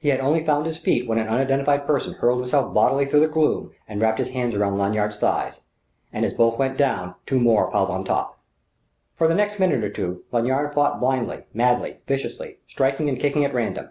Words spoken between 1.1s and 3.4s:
an unidentified person hurled himself bodily through the